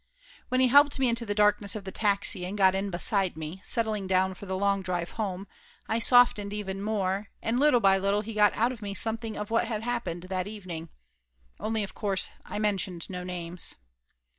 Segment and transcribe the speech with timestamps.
[0.49, 2.75] When he helped me into the darkness of the taxi 122 Laughter Limited and got
[2.79, 2.89] in
[3.29, 5.47] beside me, settling down for the long drive home,
[5.87, 9.51] I softened even more, and little by little he got out of me something of
[9.51, 10.89] what had happened that eve ning,
[11.59, 13.75] only of course I mentioned no names.